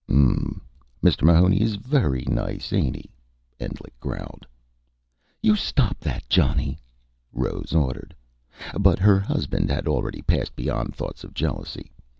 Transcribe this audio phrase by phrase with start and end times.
[0.07, 0.61] '""Hmm m
[1.03, 1.21] Mr.
[1.25, 3.11] Mahoney is very nice, ain't he?"
[3.59, 4.47] Endlich growled.
[5.43, 6.79] "You stop that, Johnny,"
[7.33, 8.15] Rose ordered.
[8.79, 11.91] But her husband had already passed beyond thoughts of jealousy.